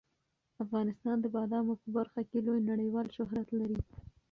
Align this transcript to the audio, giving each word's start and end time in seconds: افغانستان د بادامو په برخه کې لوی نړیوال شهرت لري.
افغانستان 0.63 1.15
د 1.21 1.25
بادامو 1.35 1.73
په 1.81 1.87
برخه 1.97 2.21
کې 2.29 2.37
لوی 2.45 2.61
نړیوال 2.71 3.07
شهرت 3.15 3.47
لري. 3.59 3.79